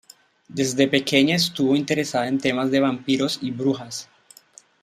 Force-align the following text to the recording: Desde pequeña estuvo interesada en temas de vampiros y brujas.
Desde 0.47 0.87
pequeña 0.87 1.35
estuvo 1.35 1.75
interesada 1.75 2.27
en 2.27 2.39
temas 2.39 2.71
de 2.71 2.79
vampiros 2.79 3.37
y 3.39 3.51
brujas. 3.51 4.09